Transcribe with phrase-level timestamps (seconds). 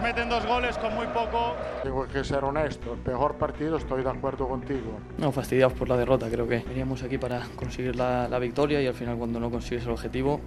[0.00, 1.54] nos meten dos goles con muy poco.
[1.82, 4.98] Tengo que ser honesto, el peor partido estoy de acuerdo contigo.
[5.18, 8.86] No, fastidiados por la derrota, creo que veníamos aquí para conseguir la, la victoria y
[8.86, 10.40] al final cuando no consigues el objetivo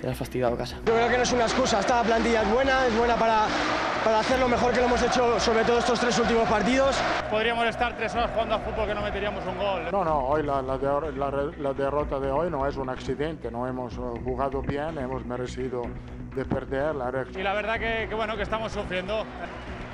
[0.00, 0.76] te has fastidiado a casa.
[0.86, 3.46] Yo creo que no es una excusa, esta plantilla es buena, es buena para,
[4.04, 6.96] para hacer lo mejor que lo hemos hecho sobre todo estos tres últimos partidos.
[7.30, 9.82] Podríamos estar tres horas jugando a fútbol que no meteríamos un gol.
[9.90, 10.76] No, no, hoy la, la,
[11.58, 15.82] la derrota de hoy no es un accidente, no hemos eh, jugado bien, hemos merecido
[16.34, 17.40] de perder la reacción.
[17.40, 19.24] Y la verdad que, que bueno, que estamos sufriendo.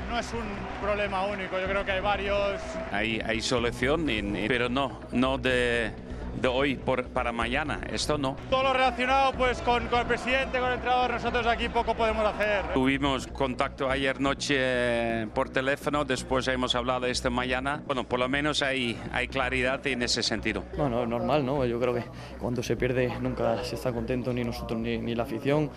[0.08, 0.46] No es un
[0.80, 2.62] problema único, yo creo que hay varios.
[2.90, 4.06] Hay, hay solución,
[4.48, 5.92] pero no, no de,
[6.40, 7.80] de hoy por, para mañana.
[7.92, 8.36] Esto no.
[8.50, 12.24] Todo lo relacionado pues con, con el presidente, con el entrenador, nosotros aquí poco podemos
[12.24, 12.64] hacer.
[12.74, 17.82] Tuvimos contacto ayer noche por teléfono, después hemos hablado esta mañana.
[17.86, 20.64] Bueno, por lo menos hay, hay claridad en ese sentido.
[20.76, 21.64] Bueno, es normal, ¿no?
[21.64, 22.04] Yo creo que
[22.38, 25.70] cuando se pierde nunca se está contento ni nosotros ni, ni la afición.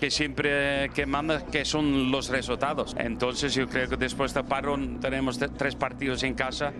[0.00, 2.94] Que siempre que manda que son los resultados.
[2.98, 6.72] Entonces yo creo que después de parón tenemos te- tres partidos en casa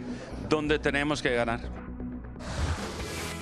[0.49, 1.61] donde tenemos que ganar.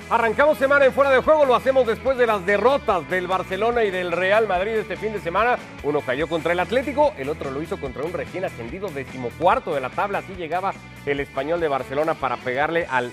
[0.07, 3.89] Arrancamos semana en fuera de juego, lo hacemos después de las derrotas del Barcelona y
[3.89, 5.57] del Real Madrid este fin de semana.
[5.81, 9.81] Uno cayó contra el Atlético, el otro lo hizo contra un recién ascendido decimocuarto de
[9.81, 10.19] la tabla.
[10.19, 10.73] Así llegaba
[11.07, 13.11] el español de Barcelona para pegarle al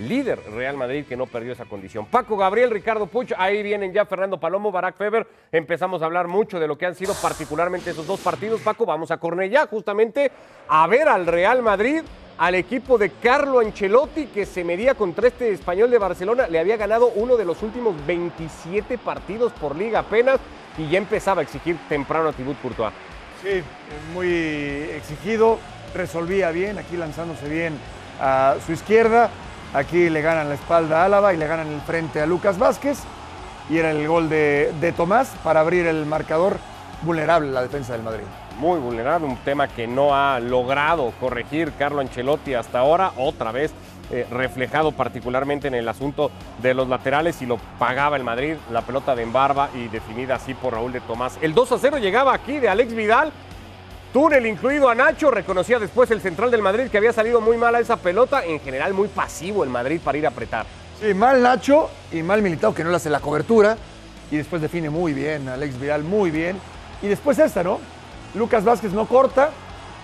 [0.00, 2.06] líder Real Madrid que no perdió esa condición.
[2.06, 5.26] Paco Gabriel, Ricardo Puch, ahí vienen ya Fernando Palomo, Barack Feber.
[5.52, 8.60] Empezamos a hablar mucho de lo que han sido particularmente esos dos partidos.
[8.60, 10.30] Paco, vamos a Cornellá justamente
[10.68, 12.02] a ver al Real Madrid,
[12.38, 16.46] al equipo de Carlo Ancelotti que se medía contra este español de Barcelona.
[16.48, 20.40] Le había ganado uno de los últimos 27 partidos por liga apenas
[20.78, 22.92] y ya empezaba a exigir temprano a Thibaut Courtois.
[23.42, 23.62] Sí,
[24.14, 24.28] muy
[24.94, 25.58] exigido,
[25.94, 27.78] resolvía bien, aquí lanzándose bien
[28.20, 29.30] a su izquierda,
[29.74, 32.98] aquí le ganan la espalda a Álava y le ganan el frente a Lucas Vázquez
[33.68, 36.58] y era el gol de, de Tomás para abrir el marcador
[37.02, 38.24] vulnerable la defensa del Madrid.
[38.58, 43.72] muy vulnerable, un tema que no ha logrado corregir Carlo Ancelotti hasta ahora, otra vez
[44.10, 48.82] eh, reflejado particularmente en el asunto de los laterales y lo pagaba el Madrid, la
[48.82, 51.38] pelota de Embarba y definida así por Raúl de Tomás.
[51.40, 53.32] El 2 a 0 llegaba aquí de Alex Vidal,
[54.12, 57.74] túnel incluido a Nacho, reconocía después el central del Madrid que había salido muy mal
[57.74, 60.66] a esa pelota, en general muy pasivo el Madrid para ir a apretar.
[61.00, 63.76] Sí, mal Nacho y mal Militao que no le hace la cobertura
[64.30, 66.58] y después define muy bien, Alex Vidal muy bien.
[67.02, 67.80] Y después esta, ¿no?
[68.34, 69.50] Lucas Vázquez no corta,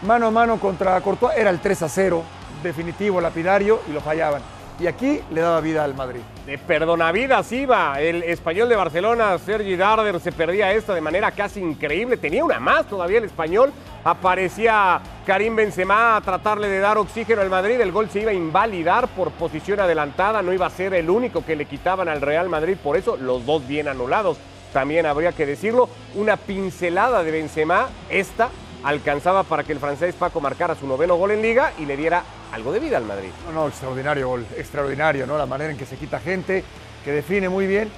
[0.02, 2.22] mano a mano contra Courtois, era el 3 a 0,
[2.62, 4.55] definitivo, lapidario y lo fallaban.
[4.78, 6.20] Y aquí le daba vida al Madrid.
[6.44, 11.60] De perdonavidas iba el español de Barcelona, Sergi Darder, se perdía esta de manera casi
[11.60, 12.18] increíble.
[12.18, 13.72] Tenía una más todavía el español.
[14.04, 17.80] Aparecía Karim Benzema a tratarle de dar oxígeno al Madrid.
[17.80, 20.42] El gol se iba a invalidar por posición adelantada.
[20.42, 22.76] No iba a ser el único que le quitaban al Real Madrid.
[22.76, 24.36] Por eso los dos bien anulados.
[24.74, 25.88] También habría que decirlo.
[26.14, 28.50] Una pincelada de Benzema, esta
[28.84, 32.22] alcanzaba para que el francés Paco marcara su noveno gol en liga y le diera
[32.56, 33.28] algo de vida al Madrid.
[33.46, 35.36] No, no, extraordinario gol, extraordinario, ¿no?
[35.36, 36.64] La manera en que se quita gente,
[37.04, 37.90] que define muy bien.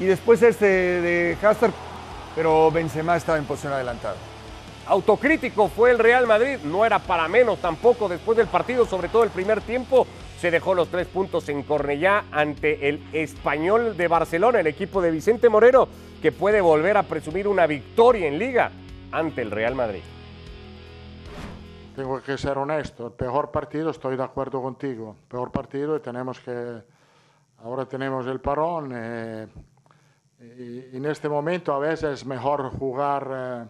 [0.00, 1.72] Y después este de Hazard,
[2.34, 4.16] pero Benzema estaba en posición adelantada.
[4.86, 9.22] Autocrítico fue el Real Madrid, no era para menos tampoco después del partido, sobre todo
[9.22, 10.06] el primer tiempo.
[10.40, 15.10] Se dejó los tres puntos en Cornellá ante el español de Barcelona, el equipo de
[15.10, 15.88] Vicente Moreno,
[16.22, 18.70] que puede volver a presumir una victoria en liga
[19.12, 20.02] ante el Real Madrid.
[21.96, 26.38] Tengo que ser honesto, el peor partido, estoy de acuerdo contigo, peor partido y tenemos
[26.40, 26.82] que,
[27.60, 29.48] ahora tenemos el parón eh,
[30.38, 33.64] y, en este momento a veces es mejor jugar eh,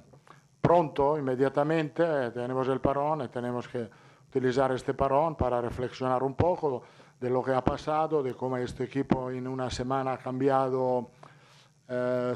[0.60, 3.88] pronto, inmediatamente, eh, tenemos el parón y tenemos que
[4.28, 6.82] utilizar este parón para reflexionar un poco
[7.20, 11.12] de lo que ha pasado, de cómo este equipo en una semana ha cambiado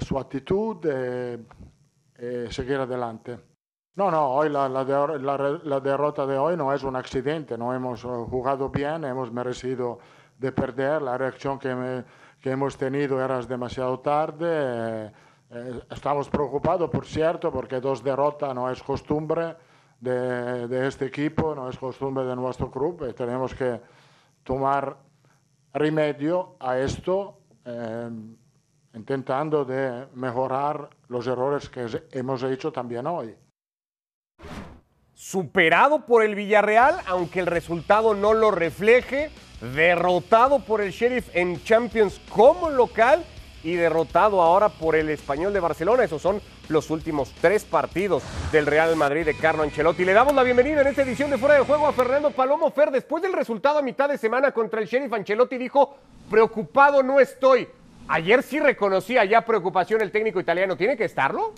[0.00, 3.49] su actitud y seguir adelante.
[3.96, 8.68] No, no, hoy la, derrota de hoy no es un accidente, no hemos eh, jugado
[8.70, 9.98] bien, hemos merecido
[10.38, 12.04] de perder, la reacción que,
[12.44, 15.12] hemos tenido era demasiado tarde, eh,
[15.50, 19.56] eh, estamos preocupados, por cierto, porque dos derrotas no es costumbre
[20.00, 23.80] de, este equipo, no es costumbre de nuestro club, tenemos que
[24.44, 24.96] tomar
[25.74, 27.38] remedio a esto,
[28.94, 33.36] intentando de mejorar los errores que hemos hecho también hoy.
[35.22, 39.30] Superado por el Villarreal, aunque el resultado no lo refleje,
[39.74, 43.22] derrotado por el Sheriff en Champions como local
[43.62, 46.04] y derrotado ahora por el Español de Barcelona.
[46.04, 46.40] Esos son
[46.70, 50.06] los últimos tres partidos del Real Madrid de Carlo Ancelotti.
[50.06, 52.90] Le damos la bienvenida en esta edición de Fuera de Juego a Fernando Palomo Fer.
[52.90, 55.98] Después del resultado a mitad de semana contra el Sheriff, Ancelotti dijo,
[56.30, 57.68] preocupado no estoy.
[58.08, 60.78] Ayer sí reconocía ya preocupación el técnico italiano.
[60.78, 61.52] ¿Tiene que estarlo?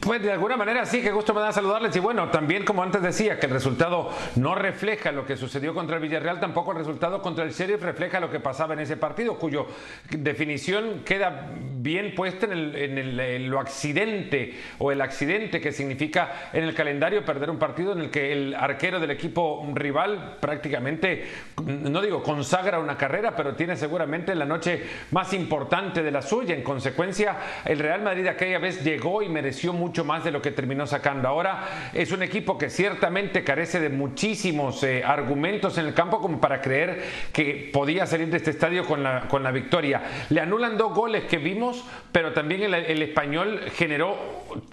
[0.00, 1.94] Pues de alguna manera sí, que gusto me da saludarles.
[1.94, 5.96] Y bueno, también como antes decía, que el resultado no refleja lo que sucedió contra
[5.96, 9.38] el Villarreal, tampoco el resultado contra el Sheriff refleja lo que pasaba en ese partido,
[9.38, 9.66] cuyo
[10.10, 16.74] definición queda bien puesta en, el, lo accidente o el accidente que significa en el
[16.74, 21.26] calendario perder un partido en el que el arquero del equipo rival prácticamente,
[21.66, 26.54] no digo consagra una carrera, pero tiene seguramente la noche más importante de la suya.
[26.54, 30.40] En consecuencia, el Real Madrid aquella vez llegó y me mereció mucho más de lo
[30.40, 31.26] que terminó sacando.
[31.26, 36.40] Ahora es un equipo que ciertamente carece de muchísimos eh, argumentos en el campo como
[36.40, 37.02] para creer
[37.32, 40.00] que podía salir de este estadio con la, con la victoria.
[40.30, 44.16] Le anulan dos goles que vimos, pero también el, español generó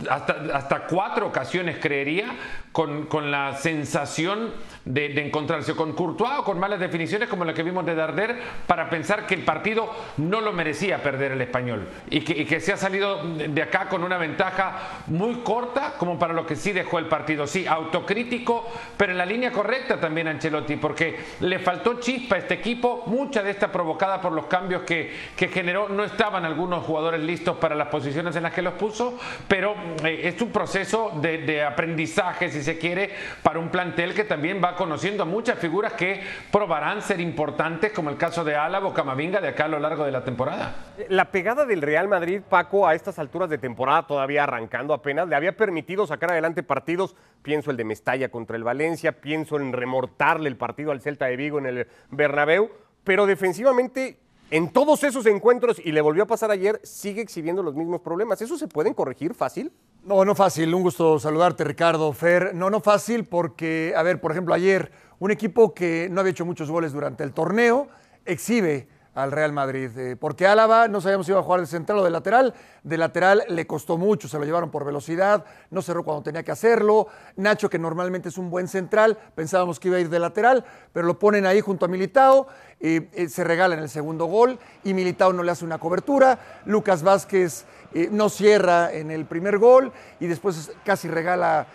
[0.07, 2.27] hasta, hasta, cuatro ocasiones, creería,
[2.71, 4.51] con, con la sensación
[4.85, 8.89] de, encontrarse con Courtois o con malas definiciones como la que vimos de Darder para
[8.89, 12.73] pensar que el partido no lo merecía perder el español y que, y que se
[12.73, 16.99] ha salido de acá con una ventaja muy corta como para lo que sí dejó
[16.99, 17.47] el partido.
[17.47, 18.67] Sí, autocrítico,
[18.97, 23.43] pero en la línea correcta también Ancelotti, porque le faltó chispa a este equipo, mucha
[23.43, 25.89] de esta provocada por los cambios que, que generó.
[25.89, 30.21] No estaban algunos jugadores listos para las posiciones en las que los puso, pero eh,
[30.23, 33.11] es un proceso de, de aprendizaje, si se quiere,
[33.43, 36.21] para un plantel que también va conociendo a muchas figuras que
[36.51, 40.05] probarán ser importantes, como el caso de Álava o Camavinga de acá a lo largo
[40.05, 40.75] de la temporada.
[41.09, 45.35] La pegada del Real Madrid, Paco, a estas alturas de temporada todavía arrancando apenas, le
[45.35, 50.49] había permitido sacar adelante partidos, pienso el de Mestalla contra el Valencia, pienso en remortarle
[50.49, 52.69] el partido al Celta de Vigo en el Bernabéu,
[53.03, 54.17] pero defensivamente
[54.51, 58.41] en todos esos encuentros, y le volvió a pasar ayer, sigue exhibiendo los mismos problemas.
[58.41, 59.71] ¿Eso se pueden corregir fácil?
[60.03, 60.73] No, no fácil.
[60.73, 62.55] Un gusto saludarte, Ricardo, Fer.
[62.55, 66.45] No, no fácil porque, a ver, por ejemplo, ayer un equipo que no había hecho
[66.45, 67.89] muchos goles durante el torneo
[68.25, 69.89] exhibe al Real Madrid.
[69.97, 72.53] Eh, porque Álava no sabíamos si iba a jugar de central o de lateral.
[72.83, 76.51] De lateral le costó mucho, se lo llevaron por velocidad, no cerró cuando tenía que
[76.51, 77.07] hacerlo.
[77.35, 80.63] Nacho, que normalmente es un buen central, pensábamos que iba a ir de lateral,
[80.93, 82.47] pero lo ponen ahí junto a Militao,
[82.79, 86.39] y eh, se regala en el segundo gol y Militao no le hace una cobertura.
[86.65, 91.67] Lucas Vázquez eh, no cierra en el primer gol y después casi regala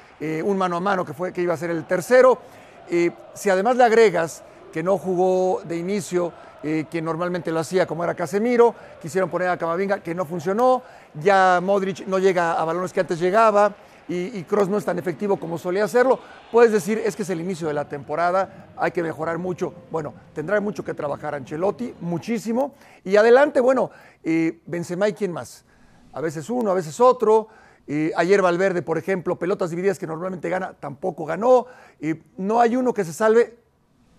[0.44, 2.38] un mano a mano que, fue, que iba a ser el tercero.
[3.34, 6.32] si además le agregas que no jugó de inicio
[6.66, 10.82] eh, que normalmente lo hacía como era Casemiro, quisieron poner a Camavinga, que no funcionó,
[11.12, 13.75] ya Modric no llega a balones que antes llegaba
[14.08, 16.19] y, y Cross no es tan efectivo como solía hacerlo,
[16.50, 20.14] puedes decir es que es el inicio de la temporada, hay que mejorar mucho, bueno,
[20.32, 22.72] tendrá mucho que trabajar Ancelotti, muchísimo,
[23.05, 23.90] y adelante, bueno,
[24.22, 25.66] eh, Benzema y quién más,
[26.14, 27.49] a veces uno, a veces otro,
[27.87, 31.66] eh, ayer Valverde, por ejemplo, pelotas divididas que normalmente gana, tampoco ganó.
[32.00, 33.56] y no hay uno que se salve,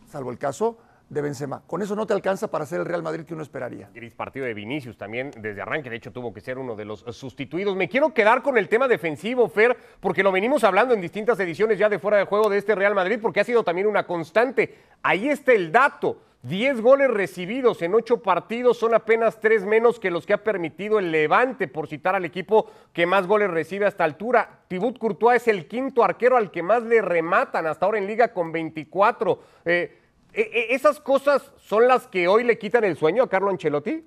[0.08, 0.78] salvo el caso
[1.10, 1.62] de Benzema.
[1.68, 3.90] Con eso no te alcanza para ser el Real Madrid que uno esperaría.
[3.94, 7.06] Gris partido de Vinicius también desde arranque, de hecho tuvo que ser uno de los
[7.12, 7.76] sustituidos.
[7.76, 11.78] Me quiero quedar con el tema defensivo, Fer, porque lo venimos hablando en distintas ediciones
[11.78, 14.76] ya de fuera de juego de este Real Madrid, porque ha sido también una constante.
[15.04, 16.20] Ahí está el dato.
[16.46, 21.00] 10 goles recibidos en 8 partidos son apenas 3 menos que los que ha permitido
[21.00, 24.60] el Levante, por citar al equipo que más goles recibe a esta altura.
[24.68, 28.32] Tibut Courtois es el quinto arquero al que más le rematan hasta ahora en liga
[28.32, 29.40] con 24.
[29.66, 29.98] Eh,
[30.34, 34.06] e, e, ¿Esas cosas son las que hoy le quitan el sueño a Carlo Ancelotti?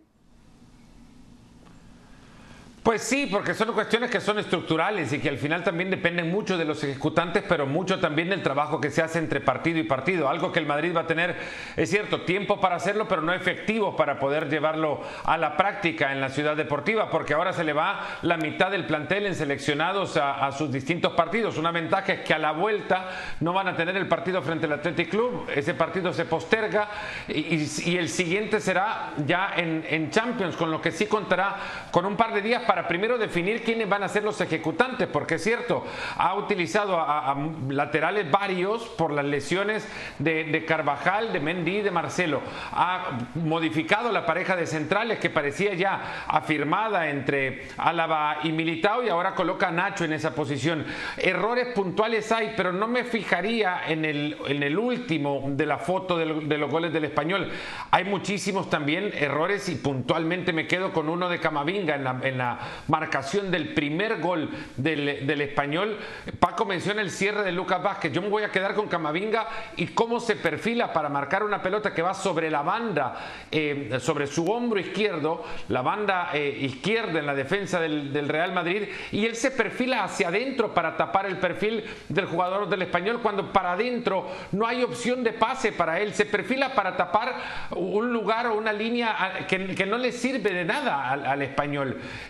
[2.88, 6.57] Pues sí, porque son cuestiones que son estructurales y que al final también dependen mucho
[6.57, 10.26] de los ejecutantes, pero mucho también del trabajo que se hace entre partido y partido.
[10.26, 11.37] Algo que el Madrid va a tener,
[11.76, 16.23] es cierto, tiempo para hacerlo, pero no efectivo para poder llevarlo a la práctica en
[16.23, 20.50] la ciudad deportiva, porque ahora se le va la mitad del plantel en seleccionados a,
[20.52, 21.59] sus distintos partidos.
[21.59, 24.73] Una ventaja es que a la vuelta no van a tener el partido frente al
[24.73, 26.88] Athletic Club, ese partido se posterga
[27.28, 32.17] y, el siguiente será ya en, en Champions, con lo que sí contará con un
[32.17, 35.85] par de días para primero definir quiénes van a ser los ejecutantes, porque es cierto,
[36.17, 37.37] ha utilizado a,
[37.71, 39.85] laterales varios por las lesiones
[40.21, 42.40] de, Carvajal, de Mendy de Marcelo.
[42.71, 49.09] Ha modificado la pareja de centrales que parecía ya afirmada entre Álava y Militao y
[49.09, 50.87] ahora coloca a Nacho en esa posición.
[51.17, 56.17] Errores puntuales hay, pero no me fijaría en el, en el último de la foto
[56.17, 57.50] de, los goles del español.
[57.90, 62.38] Hay muchísimos también errores y puntualmente me quedo con uno de Camavinga en la, en
[62.38, 65.99] la marcación del primer gol del, español.
[66.38, 68.12] Paco menciona el cierre de Lucas Vázquez.
[68.12, 71.95] Yo me voy a quedar con Camavinga y cómo se perfila para marcar una pelota
[71.95, 73.16] que va sobre la banda,
[73.50, 78.52] eh, sobre su hombro izquierdo, la banda eh, izquierda en la defensa del, del, Real
[78.52, 83.21] Madrid, y él se perfila hacia adentro para tapar el perfil del jugador del español,
[83.23, 86.14] cuando para adentro no hay opción de pase para él.
[86.14, 87.35] Se perfila para tapar
[87.71, 91.68] un lugar o una línea que, que no le sirve de nada al, al español.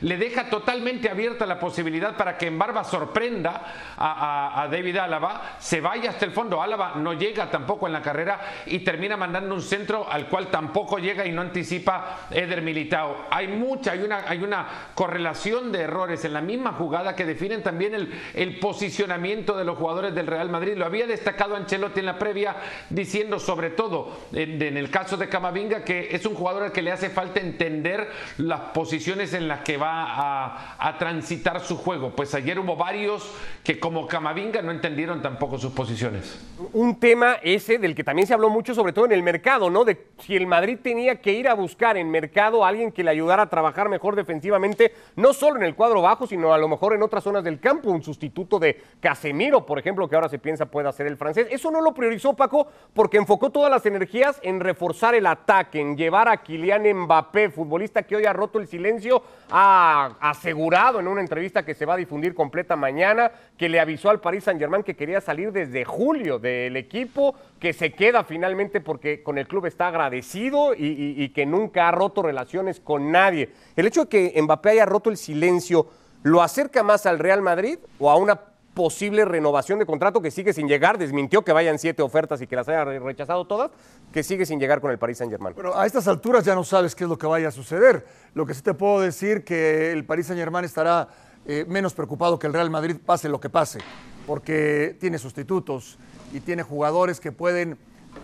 [0.01, 3.63] Le deja totalmente abierta la posibilidad para que en Barba sorprenda
[3.97, 6.63] a, David Álava, se vaya hasta el fondo.
[6.63, 10.99] Álava no llega tampoco en la carrera y termina mandando un centro al cual tampoco
[10.99, 13.27] llega y no anticipa Eder Militao.
[13.31, 17.63] Hay mucha, hay una, hay una correlación de errores en la misma jugada que definen
[17.63, 20.77] también el, el posicionamiento de los jugadores del Real Madrid.
[20.77, 22.57] Lo había destacado Ancelotti en la previa
[22.91, 26.83] diciendo sobre todo en, en el caso de Camavinga que es un jugador al que
[26.83, 32.11] le hace falta entender las posiciones en las que va a, transitar su juego.
[32.11, 33.31] Pues ayer hubo varios
[33.63, 36.45] que como Camavinga no entendieron tampoco sus posiciones.
[36.73, 39.85] Un tema ese del que también se habló mucho, sobre todo en el mercado, ¿no?
[39.85, 43.11] De si el Madrid tenía que ir a buscar en mercado a alguien que le
[43.11, 46.95] ayudara a trabajar mejor defensivamente, no solo en el cuadro bajo, sino a lo mejor
[46.95, 50.67] en otras zonas del campo, un sustituto de Casemiro, por ejemplo, que ahora se piensa
[50.67, 51.47] pueda ser el francés.
[51.51, 55.97] Eso no lo priorizó Paco porque enfocó todas las energías en reforzar el ataque, en
[55.97, 59.18] llevar a Kylian Mbappé, futbolista que hoy ha roto el silencio,
[59.51, 64.11] ha asegurado en una entrevista que se va a difundir completa mañana, que le avisó
[64.11, 69.23] al Paris Saint-Germain que quería salir desde julio del equipo, que se queda finalmente porque
[69.23, 73.51] con el club está agradecido y, y que nunca ha roto relaciones con nadie.
[73.77, 75.89] El hecho de que Mbappé haya roto el silencio,
[76.23, 78.39] ¿lo acerca más al Real Madrid o a una
[78.79, 80.99] posible renovación de contrato que sigue sin llegar.
[80.99, 83.73] Desmintió que vayan siete ofertas y que las haya rechazado todas,
[84.13, 85.53] que sigue sin llegar con el Paris Saint Germain.
[85.57, 88.07] Pero a estas alturas ya no sabes qué es lo que vaya a suceder.
[88.35, 91.09] Lo que sí te puedo decir que el Paris Saint Germain estará
[91.45, 93.81] eh, menos preocupado que el Real Madrid pase lo que pase,
[94.29, 95.99] porque tiene sustitutos
[96.33, 97.77] y tiene jugadores que pueden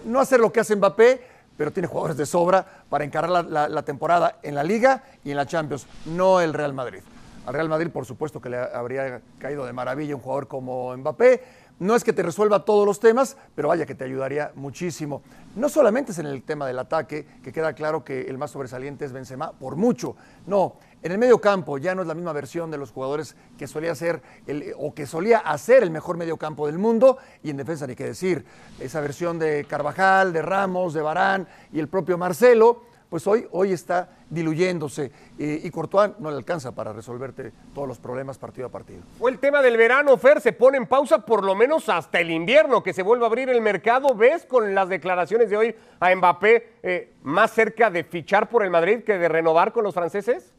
[0.05, 1.21] no hacer lo que hace Mbappé,
[1.57, 5.47] pero tiene jugadores de sobra para encarar la temporada en la Liga y en la
[5.47, 7.01] Champions, no el Real Madrid.
[7.47, 11.43] Al Real Madrid, por supuesto, que le habría caído de maravilla un jugador como Mbappé.
[11.79, 15.23] No es que te resuelva todos los temas, pero vaya que te ayudaría muchísimo.
[15.55, 19.05] No solamente es en el tema del ataque, que queda claro que el más sobresaliente
[19.05, 20.17] es Benzema, por mucho.
[20.47, 23.67] No, en el medio campo ya no es la misma versión de los jugadores que
[23.67, 27.59] solía ser el, o que solía hacer el mejor medio campo del mundo y en
[27.59, 28.47] defensa ni qué decir.
[28.81, 33.73] Esa versión de Carvajal, de Ramos, de Barán y el propio Marcelo pues hoy, hoy
[33.73, 39.03] está diluyéndose y Courtois no le alcanza para resolverte todos los problemas partido a partido.
[39.21, 42.33] Fue el tema del verano, Fer, se pone en pausa por lo menos hasta el
[42.33, 44.17] invierno, que se vuelva a abrir el mercado.
[44.17, 48.71] ¿Ves con las declaraciones de hoy a Mbappé eh, más cerca de fichar por el
[48.71, 50.53] Madrid que de renovar con los franceses?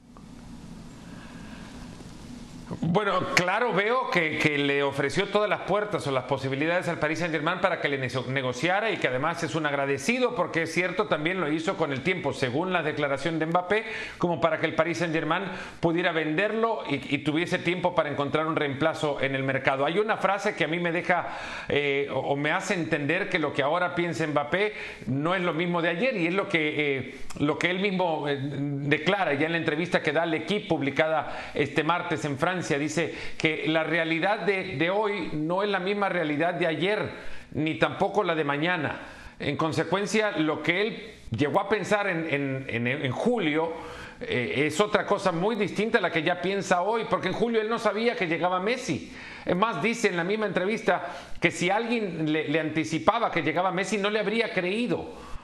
[2.96, 7.34] Bueno, claro, veo que, le ofreció todas las puertas o las posibilidades al Paris Saint
[7.34, 7.98] Germain para que le
[8.30, 12.04] negociara y que además es un agradecido porque es cierto, también lo hizo con el
[12.04, 13.84] tiempo, según la declaración de Mbappé,
[14.18, 15.44] como para que el Paris Saint Germain
[15.82, 19.86] pudiera venderlo y, tuviese tiempo para encontrar un reemplazo en el mercado.
[19.86, 21.38] Hay una frase que a mí me deja
[21.68, 24.72] eh, o, me hace entender que lo que ahora piensa Mbappé
[25.08, 28.30] no es lo mismo de ayer y es lo que, eh, lo que él mismo
[28.30, 32.78] eh, declara ya en la entrevista que da al equipo publicada este martes en Francia
[32.86, 37.10] dice que la realidad de, hoy no es la misma realidad de ayer,
[37.54, 39.02] ni tampoco la de mañana.
[39.40, 43.74] En consecuencia, lo que él llegó a pensar en, julio
[44.22, 47.60] eh, es otra cosa muy distinta a la que ya piensa hoy, porque en julio
[47.60, 49.14] él no sabía que llegaba Messi.
[49.46, 51.06] Es más, dice en la misma entrevista
[51.40, 55.35] que si alguien le anticipaba que llegaba Messi, no le habría creído.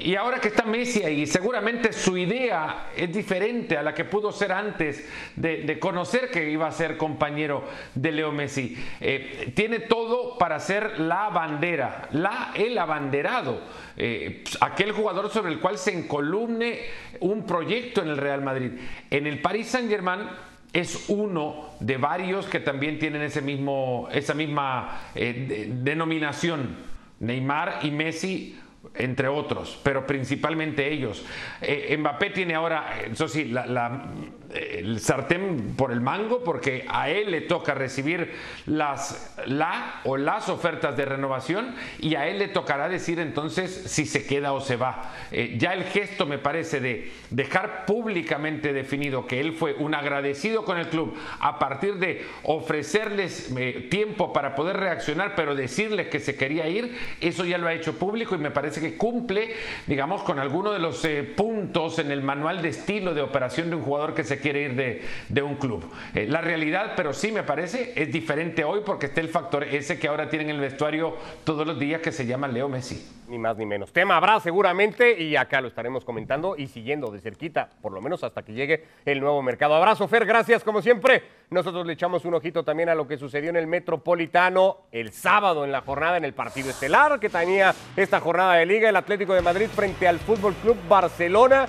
[0.00, 4.30] Y ahora que está Messi ahí, seguramente su idea es diferente a la que pudo
[4.30, 7.64] ser antes de, conocer que iba a ser compañero
[7.96, 8.76] de Leo Messi.
[9.00, 13.60] Eh, tiene todo para ser la bandera, la, el abanderado,
[13.96, 16.78] eh, aquel jugador sobre el cual se encolumne
[17.18, 18.70] un proyecto en el Real Madrid.
[19.10, 20.20] En el Paris Saint Germain
[20.72, 26.86] es uno de varios que también tienen ese mismo, esa misma eh, denominación.
[27.20, 28.56] Neymar y Messi
[28.94, 31.24] entre otros, pero principalmente ellos.
[31.60, 33.66] Eh, Mbappé tiene ahora, eso sí, la,
[34.54, 38.32] el sartén por el mango porque a él le toca recibir
[38.66, 44.06] las la o las ofertas de renovación y a él le tocará decir entonces si
[44.06, 45.12] se queda o se va.
[45.30, 50.64] Eh, ya el gesto me parece de dejar públicamente definido que él fue un agradecido
[50.64, 56.20] con el club a partir de ofrecerles eh, tiempo para poder reaccionar, pero decirles que
[56.20, 59.50] se quería ir, eso ya lo ha hecho público y me parece que cumple,
[59.86, 63.76] digamos, con alguno de los eh, puntos en el manual de estilo de operación de
[63.76, 64.74] un jugador que se quiere ir
[65.28, 65.84] de, un club.
[66.14, 69.98] Eh, la realidad, pero sí me parece, es diferente hoy porque está el factor ese
[69.98, 73.06] que ahora tienen en el vestuario todos los días que se llama Leo Messi.
[73.28, 73.92] Ni más ni menos.
[73.92, 78.24] Tema habrá seguramente y acá lo estaremos comentando y siguiendo de cerquita, por lo menos
[78.24, 79.74] hasta que llegue el nuevo mercado.
[79.74, 81.22] Abrazo, Fer, gracias como siempre.
[81.50, 85.64] Nosotros le echamos un ojito también a lo que sucedió en el Metropolitano el sábado
[85.64, 89.34] en la jornada en el partido estelar que tenía esta jornada de liga, el Atlético
[89.34, 91.66] de Madrid frente al Fútbol Club Barcelona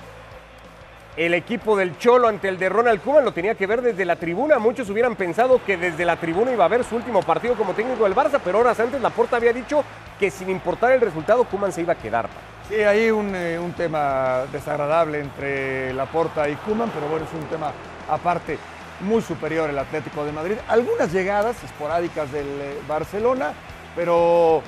[1.16, 4.16] el equipo del Cholo ante el de Ronald Koeman lo tenía que ver desde la
[4.16, 4.58] tribuna.
[4.58, 8.04] Muchos hubieran pensado que desde la tribuna iba a ver su último partido como técnico
[8.04, 9.84] del Barça, pero horas antes Laporta había dicho
[10.18, 12.28] que sin importar el resultado, Koeman se iba a quedar.
[12.68, 17.46] Sí, hay un, eh, un tema desagradable entre Laporta y Koeman, pero bueno, es un
[17.48, 17.72] tema
[18.08, 18.58] aparte
[19.00, 20.56] muy superior el Atlético de Madrid.
[20.68, 23.52] Algunas llegadas esporádicas del eh, Barcelona,
[23.96, 24.62] pero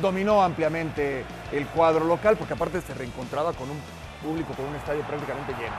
[0.00, 3.80] dominó ampliamente el cuadro local, porque aparte se reencontraba con un
[4.22, 5.74] público, con un estadio prácticamente lleno.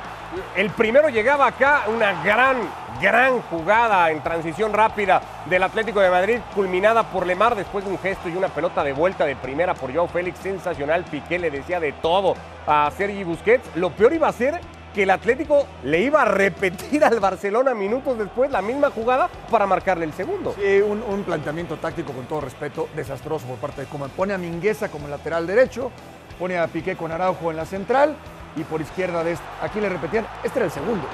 [0.55, 2.57] El primero llegaba acá, una gran,
[3.01, 7.99] gran jugada en transición rápida del Atlético de Madrid, culminada por Lemar después de un
[7.99, 11.03] gesto y una pelota de vuelta de primera por Joao Félix, sensacional.
[11.03, 12.35] Piqué le decía de todo
[12.65, 13.75] a Sergi Busquets.
[13.75, 14.61] Lo peor iba a ser
[14.93, 19.67] que el Atlético le iba a repetir al Barcelona minutos después la misma jugada para
[19.67, 20.55] marcarle el segundo.
[20.57, 24.09] Sí, un, planteamiento táctico, con todo respeto, desastroso por parte de Koeman.
[24.11, 25.91] Pone a Mingueza como lateral derecho,
[26.39, 28.15] pone a Piqué con Araujo en la central
[28.55, 29.45] y por izquierda de este.
[29.61, 31.07] Aquí le repetían, este era el segundo,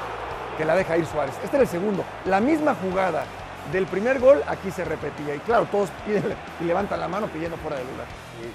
[0.57, 1.35] que la deja ir Suárez.
[1.43, 2.03] Este era el segundo.
[2.25, 3.25] La misma jugada
[3.71, 5.35] del primer gol aquí se repetía.
[5.35, 8.05] Y claro, todos piden y levantan la mano pidiendo fuera de lugar.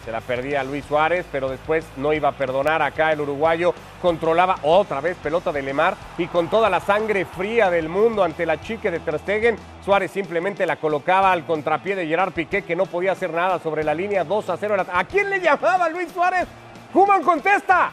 [0.04, 3.74] Se la perdía Luis Suárez, pero después no iba a perdonar acá el uruguayo.
[4.00, 8.46] Controlaba otra vez pelota de Lemar y con toda la sangre fría del mundo ante
[8.46, 12.76] la chique de Ter Stegen, Suárez simplemente la colocaba al contrapié de Gerard Piqué que
[12.76, 14.86] no podía hacer nada sobre la línea 2 a 0.
[14.92, 16.46] ¿A quién le llamaba Luis Suárez?
[16.92, 17.90] Kuman contesta.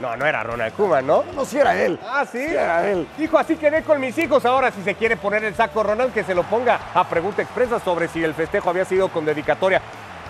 [0.00, 1.24] No, no era Ronald Koeman, ¿no?
[1.34, 1.98] No, sí era él.
[2.04, 2.38] Ah, sí.
[2.38, 3.06] Sí era él.
[3.16, 4.44] Dijo, así quedé con mis hijos.
[4.44, 7.78] Ahora, si se quiere poner el saco Ronald, que se lo ponga a pregunta expresa
[7.78, 9.80] sobre si el festejo había sido con dedicatoria.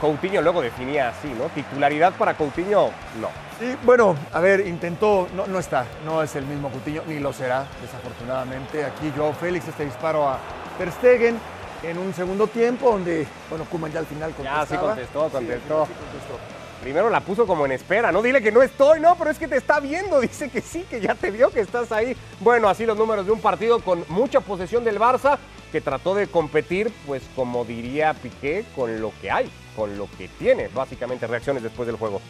[0.00, 1.44] Coutinho luego definía así, ¿no?
[1.54, 2.90] Titularidad para Coutinho,
[3.20, 3.28] no.
[3.60, 7.32] Sí, bueno, a ver, intentó, no, no está, no es el mismo Coutinho, ni lo
[7.32, 8.84] será, desafortunadamente.
[8.84, 10.38] Aquí Joao Félix, este disparo a
[10.76, 11.38] Ter Stegen
[11.84, 14.64] en un segundo tiempo, donde, bueno, Koeman ya al final contestaba.
[14.64, 15.86] Ya, sí contestó, Sí, contestó.
[15.86, 16.51] sí contestó.
[16.82, 19.46] Primero la puso como en espera, no dile que no estoy, no, pero es que
[19.46, 22.16] te está viendo, dice que sí, que ya te vio que estás ahí.
[22.40, 25.38] Bueno, así los números de un partido con mucha posesión del Barça,
[25.70, 30.26] que trató de competir, pues como diría Piqué, con lo que hay, con lo que
[30.26, 32.20] tiene, básicamente reacciones después del juego.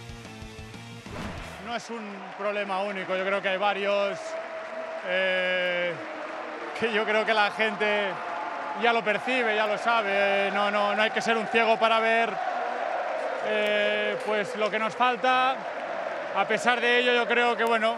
[1.66, 2.04] No es un
[2.36, 4.18] problema único, yo creo que hay varios
[5.08, 5.94] eh,
[6.78, 8.10] que yo creo que la gente
[8.82, 10.50] ya lo percibe, ya lo sabe.
[10.52, 12.51] No, no, no hay que ser un ciego para ver
[13.46, 15.56] eh, pues lo que nos falta.
[16.34, 17.96] A pesar de ello, yo creo que bueno,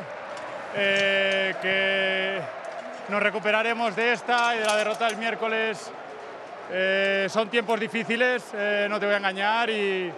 [0.76, 2.40] eh, que
[3.12, 5.90] nos recuperaremos de esta y de la derrota del miércoles.
[6.70, 10.10] Eh, son tiempos difíciles, eh, no te voy a engañar, y,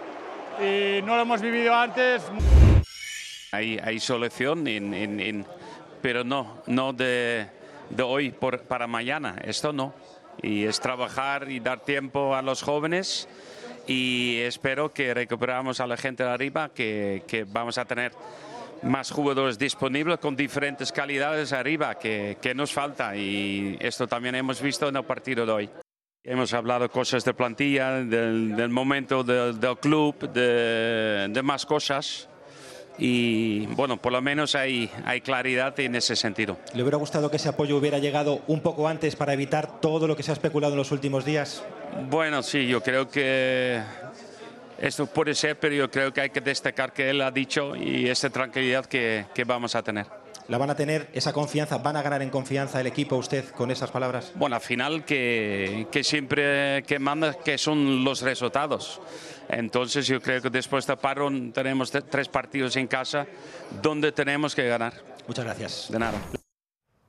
[0.61, 2.23] y no lo hemos vivido antes.
[3.51, 5.45] Hay, hay solución, en, en- en-
[6.01, 7.47] pero no, no de,
[7.89, 9.35] de hoy por- para mañana.
[9.43, 9.93] Esto no.
[10.41, 13.27] Y es trabajar y dar tiempo a los jóvenes
[13.87, 18.11] y espero que recuperamos a la gente de arriba, que, que vamos a tener
[18.83, 24.61] más jugadores disponibles con diferentes calidades arriba que, que nos falta y esto también hemos
[24.61, 25.69] visto en el partido de hoy.
[26.23, 32.29] Hemos hablado cosas de plantilla, del, del momento del, del club, de, de más cosas
[32.97, 36.57] y bueno, por lo menos hay, hay claridad en ese sentido.
[36.73, 40.15] ¿Le hubiera gustado que ese apoyo hubiera llegado un poco antes para evitar todo lo
[40.15, 41.63] que se ha especulado en los últimos días?
[42.09, 43.81] Bueno, sí, yo creo que
[44.79, 48.07] esto puede ser, pero yo creo que hay que destacar que él ha dicho y
[48.07, 50.05] esa tranquilidad que, que vamos a tener.
[50.47, 51.77] ¿La van a tener esa confianza?
[51.79, 54.31] ¿Van a ganar en confianza el equipo usted con esas palabras?
[54.35, 59.01] Bueno, al final que, que siempre que manda que son los resultados.
[59.49, 63.25] Entonces yo creo que después de parón tenemos te- tres partidos en casa
[63.81, 64.93] donde tenemos que ganar.
[65.27, 65.87] Muchas gracias.
[65.91, 66.17] De nada.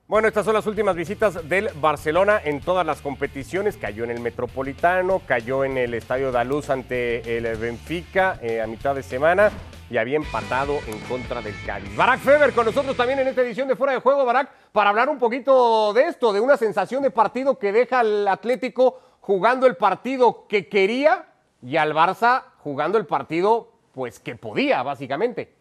[0.07, 3.77] Bueno, estas son las últimas visitas del Barcelona en todas las competiciones.
[3.77, 8.95] Cayó en el Metropolitano, cayó en el Estadio Daluz ante el Benfica eh, a mitad
[8.95, 9.51] de semana
[9.91, 11.95] y había empatado en contra del Cádiz.
[11.95, 15.09] Barak Feber con nosotros también en esta edición de Fuera de Juego, Barak, para hablar
[15.09, 19.75] un poquito de esto, de una sensación de partido que deja al Atlético jugando el
[19.77, 21.25] partido que quería
[21.61, 25.53] y al Barça jugando el partido pues que podía, básicamente.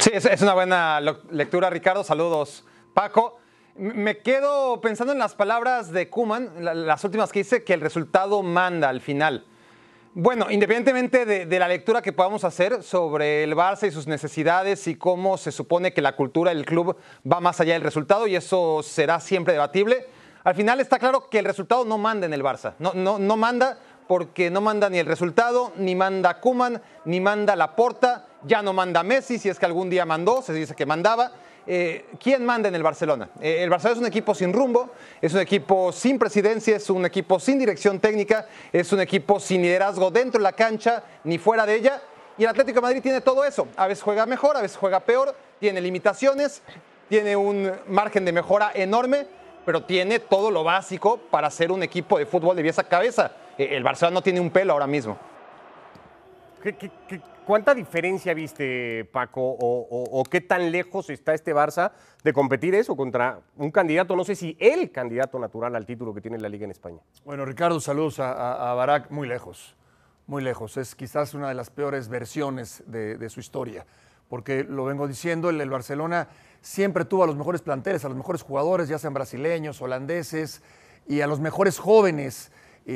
[0.00, 2.04] Sí, es, una buena lectura, Ricardo.
[2.04, 3.38] Saludos, Paco.
[3.76, 8.42] Me quedo pensando en las palabras de Kuman, las últimas que dice, que el resultado
[8.42, 9.44] manda al final.
[10.14, 14.86] Bueno, independientemente de, de la lectura que podamos hacer sobre el Barça y sus necesidades
[14.88, 16.96] y cómo se supone que la cultura del club
[17.30, 20.06] va más allá del resultado, y eso será siempre debatible,
[20.48, 22.72] al final está claro que el resultado no manda en el Barça.
[22.78, 27.54] No, no, no manda porque no manda ni el resultado, ni manda Kuman, ni manda
[27.54, 31.32] Laporta, ya no manda Messi, si es que algún día mandó, se dice que mandaba.
[31.66, 33.28] Eh, ¿Quién manda en el Barcelona?
[33.42, 34.88] Eh, el Barcelona es un equipo sin rumbo,
[35.20, 39.60] es un equipo sin presidencia, es un equipo sin dirección técnica, es un equipo sin
[39.60, 42.00] liderazgo dentro de la cancha ni fuera de ella.
[42.38, 43.68] Y el Atlético de Madrid tiene todo eso.
[43.76, 46.62] A veces juega mejor, a veces juega peor, tiene limitaciones,
[47.10, 49.26] tiene un margen de mejora enorme,
[49.64, 53.32] pero tiene todo lo básico para ser un equipo de fútbol de pieza a cabeza.
[53.56, 55.16] Eh, El Barcelona no tiene un pelo ahora mismo.
[56.62, 59.56] ¿Qué- qué- qué- cuánta diferencia viste, Paco, o,
[59.90, 61.92] o- o qué tan lejos está este Barça
[62.24, 66.20] de competir eso contra un candidato, no sé si el candidato natural al título que
[66.20, 66.98] tiene la Liga en España?
[67.24, 69.76] Bueno, Ricardo, saludos a, a- a Barak muy lejos,
[70.26, 70.76] muy lejos.
[70.76, 73.86] Es quizás una de las peores versiones de, de su historia,
[74.28, 76.28] porque lo vengo diciendo, el, el Barcelona
[76.60, 80.62] siempre tuvo a los mejores planteles, a los mejores jugadores, ya sean brasileños, holandeses,
[81.06, 82.50] y a los mejores jóvenes,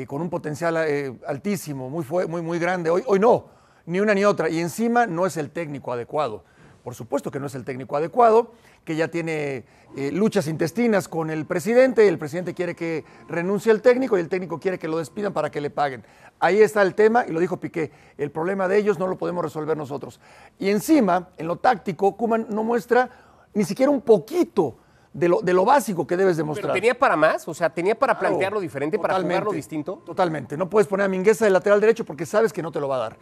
[0.07, 2.89] con un potencial eh, altísimo, muy, muy, muy grande.
[2.89, 3.45] Hoy, hoy no,
[3.85, 4.49] ni una ni otra.
[4.49, 6.43] Y encima no es el técnico adecuado.
[6.83, 8.51] Por supuesto que no es el técnico adecuado,
[8.83, 9.63] que ya tiene
[9.95, 14.27] eh, luchas intestinas con el presidente, el presidente quiere que renuncie el técnico y el
[14.27, 16.03] técnico quiere que lo despidan para que le paguen.
[16.39, 19.45] Ahí está el tema y lo dijo Piqué, el problema de ellos no lo podemos
[19.45, 20.19] resolver nosotros.
[20.59, 23.09] Y encima, en lo táctico, Kuman no muestra
[23.53, 24.77] ni siquiera un poquito
[25.13, 26.71] de lo, de lo básico que debes demostrar.
[26.71, 27.47] ¿Pero tenía para más?
[27.47, 30.01] O sea, ¿tenía para Claro, plantearlo diferente, para jugarlo distinto?
[30.05, 30.57] Totalmente.
[30.57, 32.95] No puedes poner a Mingueza de lateral derecho porque sabes que no te lo va
[32.95, 33.17] a dar.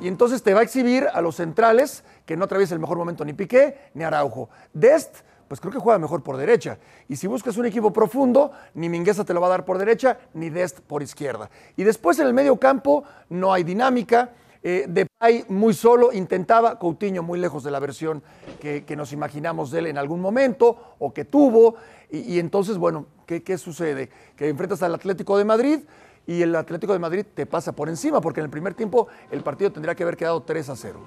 [0.00, 3.24] Y entonces te va a exhibir a los centrales que no atraviesa el mejor momento
[3.24, 4.48] ni Piqué ni Araujo.
[4.72, 6.78] Dest, pues creo que juega mejor por derecha.
[7.08, 10.18] Y si buscas un equipo profundo, ni Mingueza te lo va a dar por derecha,
[10.34, 11.50] ni Dest por izquierda.
[11.76, 14.30] Y después en el medio campo no hay dinámica.
[14.64, 14.86] Eh,
[15.22, 18.24] Depay muy solo, intentaba, Coutinho muy lejos de la versión
[18.60, 21.76] que, nos imaginamos de él en algún momento o que tuvo.
[22.10, 24.10] Y, entonces, bueno, ¿qué, qué sucede?
[24.36, 25.80] Que enfrentas al Atlético de Madrid
[26.26, 29.42] y el Atlético de Madrid te pasa por encima, porque en el primer tiempo el
[29.42, 31.00] partido tendría que haber quedado 3 a 0.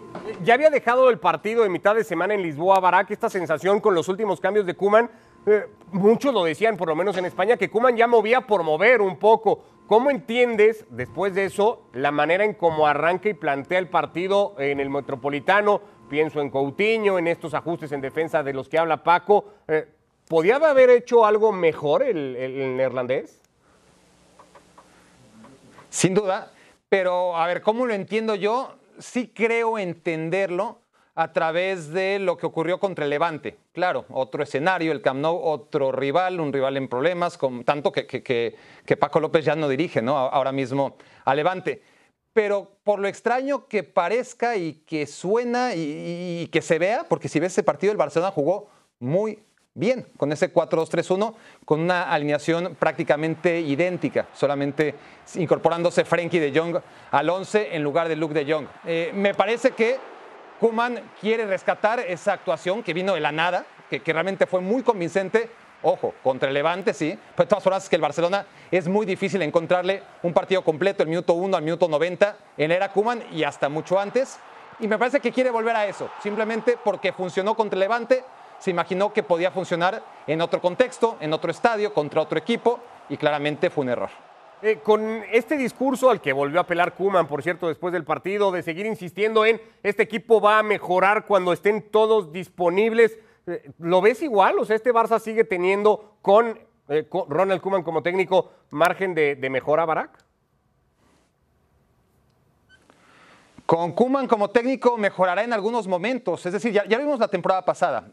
[0.44, 3.94] Ya había dejado el partido de mitad de semana en Lisboa, Barak, esta sensación con
[3.96, 5.10] los últimos cambios de Kuman.
[5.92, 9.18] muchos lo decían, por lo menos en España, que Kuman ya movía por mover un
[9.20, 9.75] poco.
[9.88, 14.80] ¿Cómo entiendes, después de eso, la manera en cómo arranca y plantea el partido en
[14.80, 15.80] el Metropolitano?
[16.10, 19.46] Pienso en Coutinho, en estos ajustes en defensa de los que habla Paco.
[19.68, 19.88] Eh,
[20.28, 23.40] ¿Podía haber hecho algo mejor el, neerlandés?
[25.90, 26.52] Sin duda,
[26.90, 28.74] pero a ver, ¿cómo lo entiendo yo?
[28.98, 30.80] Sí creo entenderlo
[31.18, 33.58] a través de lo que ocurrió contra el Levante.
[33.72, 38.22] Claro, otro escenario, el Camp Nou, otro rival, un rival en problemas, tanto que, que-
[38.22, 40.18] que- que Paco López ya no dirige, ¿no?
[40.18, 41.82] Ahora mismo a Levante.
[42.34, 47.30] Pero por lo extraño que parezca y que suena y, y que se vea, porque
[47.30, 48.68] si ves ese partido, el Barcelona jugó
[49.00, 49.40] muy
[49.74, 54.96] bien con ese 4-2-3-1, con una alineación prácticamente idéntica, solamente
[55.36, 56.78] incorporándose Frenkie de Jong
[57.12, 58.68] al 11 en lugar de Luke de Jong.
[58.86, 59.98] Eh, me parece que
[60.60, 65.50] Kuman quiere rescatar esa actuación que vino de la nada, que, realmente fue muy convincente.
[65.84, 67.18] Ojo, contra el Levante, sí.
[67.36, 71.04] Pero de todas formas, es que el Barcelona es muy difícil encontrarle un partido completo,
[71.04, 74.40] el minuto 1 al minuto 90, en era Kuman y hasta mucho antes.
[74.80, 78.24] Y me parece que quiere volver a eso, simplemente porque funcionó contra el Levante,
[78.58, 83.18] se imaginó que podía funcionar en otro contexto, en otro estadio, contra otro equipo, y
[83.18, 84.25] claramente fue un error.
[84.62, 88.52] Eh, con este discurso al que volvió a apelar Kuman, por cierto, después del partido,
[88.52, 94.02] de seguir insistiendo en este equipo va a mejorar cuando estén todos disponibles, eh, ¿lo
[94.02, 94.58] ves igual?
[94.58, 99.50] O sea, este Barça sigue teniendo con, eh, Ronald Kuman como técnico margen de, de
[99.50, 100.24] mejora, Barak.
[103.66, 108.08] Con Kuman como técnico mejorará en algunos momentos, es decir, ya, vimos la temporada pasada.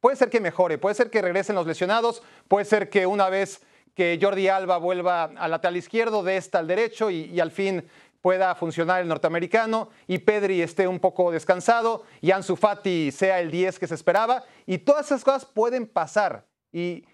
[0.00, 3.60] Puede ser que mejore, puede ser que regresen los lesionados, puede ser que una vez
[3.94, 7.86] que Jordi Alba vuelva al lateral izquierdo, de esta al derecho y, al fin
[8.20, 13.50] pueda funcionar el norteamericano y Pedri esté un poco descansado y Ansu Fati sea el
[13.50, 16.46] 10 que se esperaba y todas esas cosas pueden pasar.
[16.72, 17.04] Y,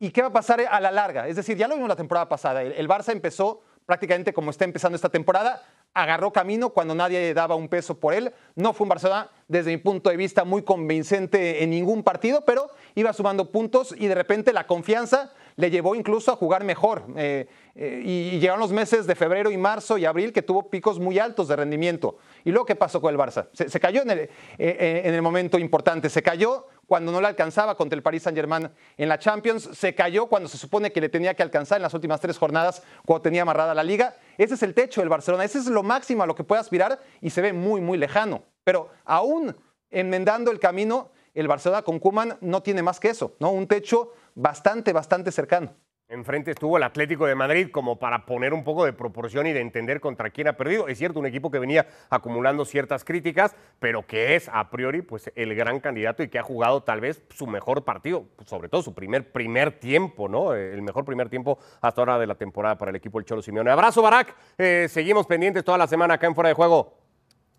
[0.00, 1.28] ¿Y qué va a pasar a la larga?
[1.28, 2.62] Es decir, ya lo vimos la temporada pasada.
[2.62, 5.62] El, el Barça empezó prácticamente como está empezando esta temporada,
[5.94, 8.34] agarró camino cuando nadie daba un peso por él.
[8.56, 12.68] No fue un Barcelona, desde mi punto de vista, muy convincente en ningún partido, pero
[12.96, 17.04] iba sumando puntos y de repente la confianza le llevó incluso a jugar mejor.
[17.16, 20.98] Eh, eh, y, llegaron los meses de febrero y marzo y abril que tuvo picos
[20.98, 22.18] muy altos de rendimiento.
[22.44, 23.48] ¿Y luego qué pasó con el Barça?
[23.52, 24.18] Se, cayó en el,
[24.58, 28.70] eh, en el momento importante, se cayó cuando no le alcanzaba contra el Paris Saint-Germain
[28.96, 31.94] en la Champions, se cayó cuando se supone que le tenía que alcanzar en las
[31.94, 34.14] últimas tres jornadas cuando tenía amarrada la liga.
[34.38, 37.00] Ese es el techo del Barcelona, ese es lo máximo a lo que puede aspirar
[37.20, 38.44] y se ve muy, muy lejano.
[38.62, 39.56] Pero aún
[39.90, 43.50] enmendando el camino, el Barcelona con Kuman no tiene más que eso, ¿no?
[43.50, 45.74] Un techo bastante, bastante cercano.
[46.08, 49.60] Enfrente estuvo el Atlético de Madrid como para poner un poco de proporción y de
[49.60, 50.86] entender contra quién ha perdido.
[50.86, 55.32] Es cierto, un equipo que venía acumulando ciertas críticas, pero que es a priori pues
[55.34, 58.94] el gran candidato y que ha jugado tal vez su mejor partido, sobre todo su
[58.94, 60.54] primer primer tiempo, ¿no?
[60.54, 63.72] El mejor primer tiempo hasta ahora de la temporada para el equipo del Cholo Simeone.
[63.72, 64.32] Abrazo, Barak.
[64.58, 66.98] Eh, seguimos pendientes toda la semana acá en Fuera de Juego.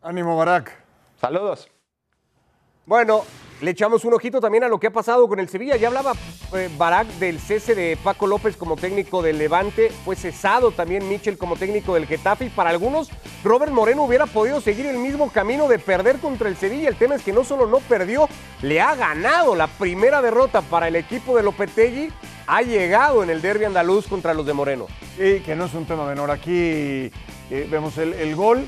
[0.02, 0.72] Ánimo, Barak.
[1.18, 1.70] Saludos.
[2.88, 3.26] Bueno,
[3.60, 5.76] le echamos un ojito también a lo que ha pasado con el Sevilla.
[5.76, 6.14] Ya hablaba
[6.56, 9.90] eh, Barak del cese de Paco López como técnico del Levante.
[10.06, 12.46] Fue cesado también Michel como técnico del Getafe.
[12.46, 13.10] Y para algunos,
[13.44, 16.88] Robert Moreno hubiera podido seguir el mismo camino de perder contra el Sevilla.
[16.88, 18.30] El tema es que no solo no perdió,
[18.62, 22.08] le ha ganado la primera derrota para el equipo de Lopetegui.
[22.48, 24.88] Ha llegado en el derby andaluz contra los de Moreno.
[25.18, 26.32] Sí, que no es un tema menor.
[26.32, 27.12] Aquí
[27.52, 28.66] eh, vemos el, gol.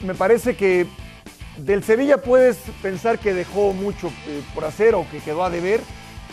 [0.00, 0.86] Me parece que
[1.58, 5.80] del Sevilla puedes pensar que dejó mucho eh, por hacer o que quedó a deber,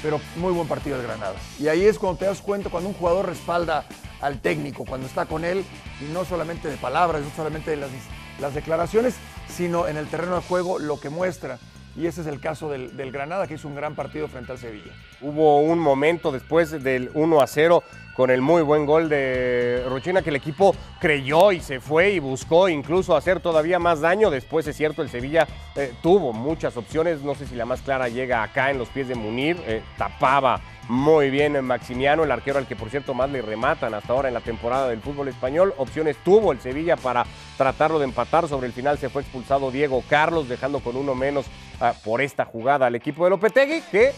[0.01, 1.35] pero muy buen partido de Granada.
[1.59, 3.85] Y ahí es cuando te das cuenta cuando un jugador respalda
[4.21, 5.65] al técnico, cuando está con él,
[5.99, 9.15] y no solamente de palabras, no solamente de las, declaraciones,
[9.47, 11.57] sino en el terreno de juego lo que muestra.
[11.95, 14.57] Y ese es el caso del, del Granada, que hizo un gran partido frente al
[14.57, 14.91] Sevilla.
[15.21, 17.83] Hubo un momento después del 1 a 0
[18.15, 22.19] con el muy buen gol de Rochina que el equipo creyó y se fue y
[22.19, 24.31] buscó incluso hacer todavía más daño.
[24.31, 27.21] Después es cierto, el Sevilla eh, tuvo muchas opciones.
[27.21, 29.57] No sé si la más clara llega acá en los pies de Munir.
[29.67, 33.93] eh, tapaba muy bien en Maximiano, el arquero al que por cierto más le rematan
[33.95, 35.73] hasta ahora en la temporada del fútbol español.
[35.77, 37.25] Opciones tuvo el Sevilla para
[37.57, 38.47] tratarlo de empatar.
[38.47, 41.47] Sobre el final se fue expulsado Diego Carlos, dejando con uno menos
[41.81, 44.13] ah, por esta jugada al equipo de Lopetegui, que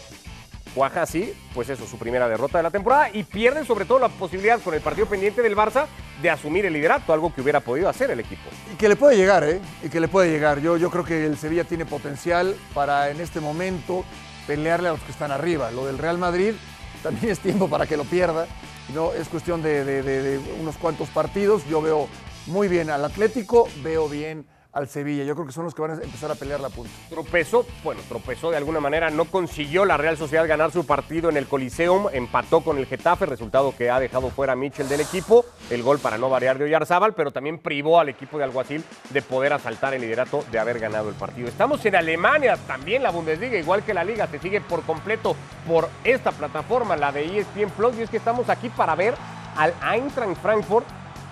[0.78, 4.08] cuaja así, pues eso, su primera derrota de la temporada y pierde sobre todo la
[4.08, 5.86] posibilidad con el partido pendiente del Barça
[6.22, 8.42] de asumir el liderato, algo que hubiera podido hacer el equipo.
[8.72, 9.60] Y que le puede llegar, ¿eh?
[9.82, 10.60] Y que le puede llegar.
[10.60, 14.04] Yo, yo creo que el Sevilla tiene potencial para en este momento
[14.46, 15.72] pelearle a los que están arriba.
[15.72, 16.54] Lo del Real Madrid
[17.02, 18.46] también es tiempo para que lo pierda.
[18.94, 21.66] No, es cuestión de unos cuantos partidos.
[21.66, 22.06] Yo veo
[22.46, 24.46] muy bien al Atlético, veo bien
[24.78, 25.24] al Sevilla.
[25.24, 26.90] Yo creo que son los que van a empezar a pelear la punta.
[27.10, 31.36] Tropezó, bueno, tropezó de alguna manera, no consiguió la Real Sociedad ganar su partido en
[31.36, 35.44] el Coliseum, empató con el Getafe, resultado que ha dejado fuera a Michel del equipo,
[35.70, 39.22] el gol para no variar de Oyarzábal, pero también privó al equipo de Alguacil de
[39.22, 41.48] poder asaltar el liderato de haber ganado el partido.
[41.48, 45.36] Estamos en Alemania, también la Bundesliga, igual que la Liga, se sigue por completo
[45.66, 49.14] por esta plataforma, la de ESPN Plus, y es que estamos aquí para ver
[49.56, 50.86] al Eintracht Frankfurt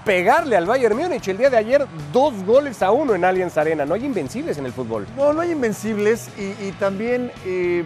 [0.06, 3.84] pegarle al Bayern Múnich el día de ayer dos goles a uno en Allianz Arena.
[3.84, 5.04] No hay invencibles en el fútbol.
[5.16, 7.84] No, no hay invencibles y, también, eh,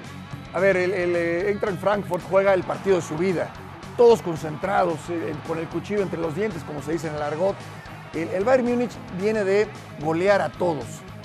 [0.53, 3.49] a ver, el, el eh, Eintracht Frankfurt juega el partido de su vida.
[3.97, 7.57] Todos concentrados, eh, con el cuchillo entre los dientes, como se dice en el argot.
[8.13, 9.67] El, el Bayern Múnich viene de
[10.01, 10.85] golear a todos,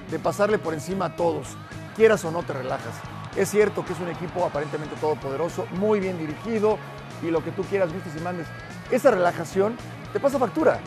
[0.10, 1.58] de pasarle por encima a todos.
[1.97, 2.93] Quieras o no, te relajas.
[3.36, 6.77] Es cierto que es un equipo aparentemente todopoderoso, muy bien dirigido
[7.21, 8.47] y lo que tú quieras, gustes y mandes.
[8.91, 9.75] Esa relajación
[10.15, 10.80] te pasa factura.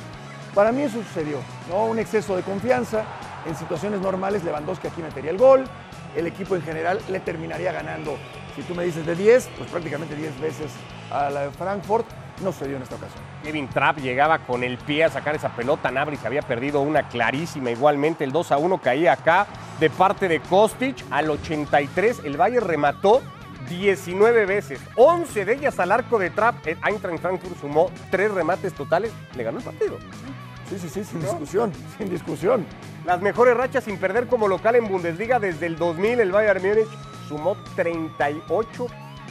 [0.54, 1.84] Para mí eso sucedió, ¿no?
[1.84, 3.04] Un exceso de confianza.
[3.44, 5.66] En situaciones normales, Lewandowski aquí metería el gol.
[6.16, 8.16] El equipo en general le terminaría ganando.
[8.56, 10.72] Si tú me dices de 10, pues prácticamente 10 veces
[11.10, 12.06] a la de Frankfurt.
[12.42, 13.22] No sucedió en esta ocasión.
[13.42, 15.90] Kevin Trapp llegaba con el pie a sacar esa pelota.
[15.90, 17.70] Nabri se había perdido una clarísima.
[17.70, 19.46] Igualmente el 2 a 1 caía acá
[19.78, 21.04] de parte de Kostic.
[21.10, 23.20] Al 83 el Bayern remató
[23.68, 24.80] 19 veces.
[24.96, 26.66] 11 de ellas al arco de Trapp.
[26.66, 29.12] El Eintracht Frankfurt sumó 3 remates totales.
[29.36, 29.98] Le ganó el partido.
[30.68, 32.66] Sí, sí, sí, sin discusión, sin discusión.
[33.06, 36.88] Las mejores rachas sin perder como local en Bundesliga desde el 2000 el Bayern Múnich
[37.26, 38.86] sumó 38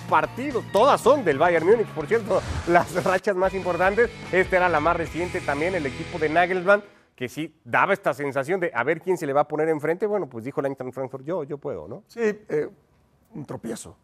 [0.09, 0.65] partidos.
[0.71, 4.09] Todas son del Bayern Múnich, por cierto, las rachas más importantes.
[4.31, 6.83] Esta era la más reciente también, el equipo de Nagelsmann,
[7.15, 10.07] que sí daba esta sensación de a ver quién se le va a poner enfrente.
[10.07, 12.03] Bueno, pues dijo el Eintracht Frankfurt, yo, yo puedo, ¿no?
[12.07, 12.67] Sí, eh,
[13.35, 13.95] un tropiezo.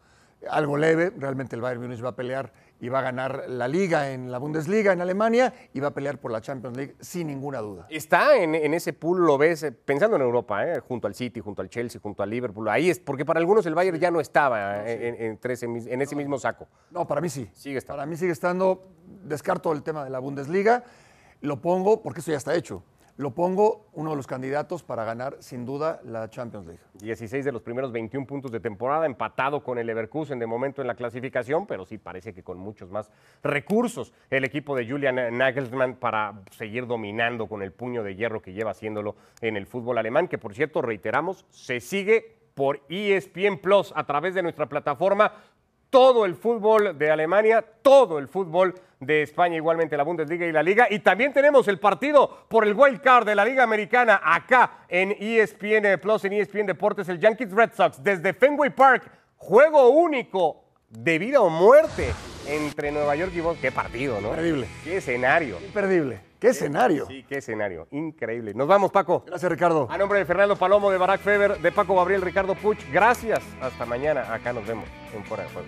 [0.49, 4.12] Algo leve, realmente el Bayern Múnich va a pelear y va a ganar la liga
[4.12, 7.60] en la Bundesliga en Alemania y va a pelear por la Champions League sin ninguna
[7.60, 7.88] duda.
[7.89, 11.39] Está en, en ese pool, lo ves, eh, pensando en Europa, eh, junto al City,
[11.39, 12.67] junto al Chelsea, junto al Liverpool.
[12.67, 15.88] Ahí es, porque para algunos el Bayern ya no estaba eh, en, entre ese mis-
[15.88, 16.67] en ese mismo saco.
[16.91, 17.49] No, para mí sí.
[17.53, 17.97] Sigue estando.
[17.99, 18.84] Para mí sigue estando,
[19.23, 20.84] descarto el tema de la Bundesliga,
[21.39, 22.84] lo pongo, porque eso ya está hecho,
[23.17, 26.82] lo pongo uno de los candidatos para ganar sin duda la Champions League.
[26.95, 30.88] 16 de los primeros 21 puntos de temporada, empatado con el Leverkusen de momento en
[30.88, 33.12] la clasificación, pero sí parece que con muchos más
[33.43, 38.54] recursos el equipo de Julian Nagelsmann para seguir dominando con el puño de hierro que
[38.54, 43.93] lleva haciéndolo en el fútbol alemán, que por cierto, reiteramos, se sigue por ESPN Plus
[43.95, 45.34] a través de nuestra plataforma
[45.93, 48.73] todo el fútbol de Alemania, todo el fútbol
[49.06, 50.88] de España, igualmente la Bundesliga y la Liga.
[50.89, 55.16] Y también tenemos el partido por el Wild Card de la Liga Americana acá en
[55.20, 59.10] ESPN Plus, en ESPN Deportes, el Yankees Red Sox desde Fenway Park.
[59.38, 62.13] Juego único de vida o muerte
[62.48, 63.62] entre Nueva York y Boston.
[63.62, 64.30] Qué partido, ¿no?
[64.30, 64.68] Imperdible.
[64.84, 65.58] Qué escenario.
[65.60, 66.20] Imperdible.
[66.39, 67.06] ¿Qué escenario?
[67.08, 67.88] Sí, qué escenario.
[67.92, 68.54] Increíble.
[68.54, 69.24] Nos vamos, Paco.
[69.26, 69.88] Gracias, Ricardo.
[69.89, 73.42] A nombre de Fernando Palomo, de Barack Feber, de Paco Gabriel, Ricardo Puch, gracias.
[73.62, 74.34] Hasta mañana.
[74.34, 74.86] Acá nos vemos
[75.16, 75.68] en Fuera de Juego.